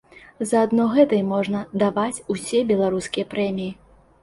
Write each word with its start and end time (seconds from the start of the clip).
За 0.51 0.61
адно 0.67 0.87
гэта 0.93 1.19
ім 1.25 1.29
можна 1.33 1.61
даваць 1.85 2.23
усе 2.37 2.65
беларускія 2.73 3.31
прэміі! 3.37 3.71